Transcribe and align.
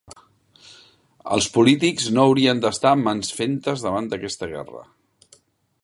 Els 1.35 1.49
polítics 1.57 2.07
no 2.15 2.23
haurien 2.29 2.63
d'estar 2.65 2.95
mans 3.03 3.31
fentes 3.41 3.87
davant 3.89 4.11
aquesta 4.19 4.51
guerra. 4.57 4.83